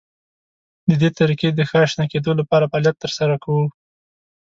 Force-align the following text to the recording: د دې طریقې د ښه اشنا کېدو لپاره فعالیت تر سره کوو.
د 0.89 0.91
دې 1.01 1.09
طریقې 1.19 1.49
د 1.53 1.59
ښه 1.69 1.77
اشنا 1.85 2.05
کېدو 2.13 2.31
لپاره 2.39 2.69
فعالیت 2.71 2.95
تر 3.03 3.11
سره 3.17 3.35
کوو. 3.43 3.65